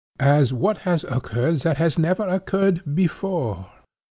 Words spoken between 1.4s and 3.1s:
that has never occurred